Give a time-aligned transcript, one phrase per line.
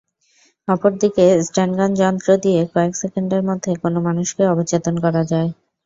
[0.67, 5.49] অপরদিকে স্টানগান যন্ত্র দিয়ে কয়েক সেকেন্ডের মধ্যে কোনো মানুষকে অচেতন করা যায়।